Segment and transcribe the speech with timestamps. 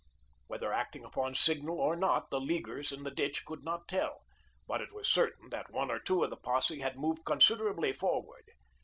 [0.47, 4.23] Whether acting upon signal or not, the Leaguers in the ditch could not tell,
[4.67, 8.45] but it was certain that one or two of the posse had moved considerably forward.